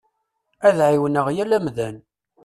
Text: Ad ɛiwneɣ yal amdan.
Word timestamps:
Ad 0.67 0.77
ɛiwneɣ 0.89 1.27
yal 1.35 1.55
amdan. 1.57 1.95